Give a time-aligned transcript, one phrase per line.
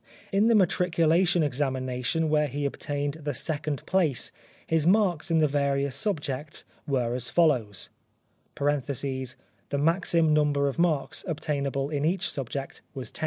[0.31, 4.31] In the matricula tion examination where he obtained the second place
[4.65, 7.89] his marks in the various subjects were as follows:
[8.55, 9.37] (The
[9.77, 13.19] maxim number of marks obtainable in each subject was 10.)